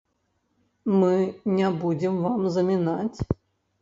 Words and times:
Мы 1.01 1.11
не 1.59 1.67
будзем 1.85 2.19
вам 2.25 2.51
замінаць. 2.57 3.19